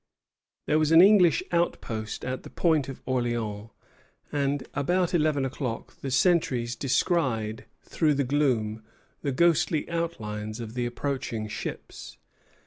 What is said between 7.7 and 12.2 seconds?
through the gloom the ghostly outlines of the approaching ships.